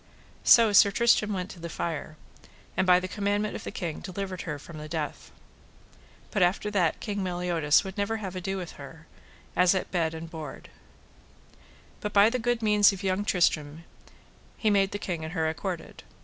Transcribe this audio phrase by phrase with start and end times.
[0.43, 2.17] So Sir Tristram went to the fire,
[2.75, 5.29] and by the commandment of the king delivered her from the death.
[6.31, 9.05] But after that King Meliodas would never have ado with her,
[9.55, 10.69] as at bed and board.
[11.99, 13.83] But by the good means of young Tristram
[14.57, 16.01] he made the king and her accorded.